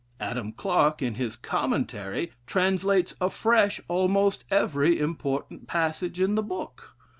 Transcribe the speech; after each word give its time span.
Adam 0.19 0.51
Clarke, 0.51 1.03
in 1.03 1.13
his 1.13 1.35
'Commentary,' 1.35 2.31
translates 2.47 3.13
afresh 3.21 3.79
almost 3.87 4.45
every 4.49 4.97
important 4.99 5.67
passage 5.67 6.19
in 6.19 6.33
the 6.33 6.41
book. 6.41 6.95